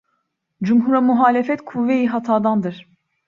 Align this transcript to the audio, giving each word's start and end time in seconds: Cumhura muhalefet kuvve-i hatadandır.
Cumhura 0.63 0.99
muhalefet 1.05 1.61
kuvve-i 1.67 2.07
hatadandır. 2.07 2.87